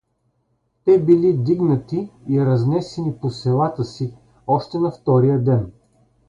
[0.85, 4.13] Те били дигнати и разнесени по селата си
[4.47, 5.71] още на втория ден.